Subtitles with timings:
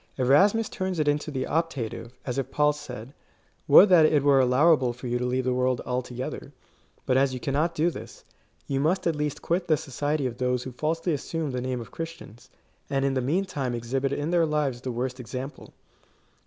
[0.17, 3.13] Erasmus turns it into the optative, as if Paul said,"
[3.67, 6.53] Would that it were allowable for you to leave the world altogether;^
[7.05, 8.23] but as you cannot do this,
[8.65, 11.91] you must at least quit the society of those who falsely assume the name of
[11.91, 12.49] Christians,
[12.89, 15.71] and in the meantime exhibit in their lives the worst example."